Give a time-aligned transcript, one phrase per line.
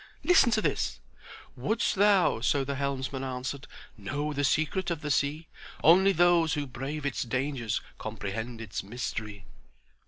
[0.23, 0.99] "Listen to this—
[1.55, 5.47] "'Wouldst thou,' so the helmsman answered, 'Know the secret of the sea?
[5.83, 9.45] Only those who brave its dangers Comprehend its mystery.'